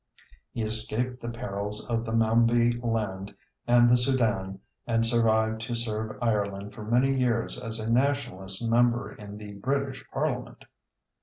[0.49, 3.35] He escaped the perils of the Mambi Land
[3.67, 9.11] and the Sudan, and survived to serve Ireland for many years as a Nationalist member
[9.13, 10.65] in the British parliament.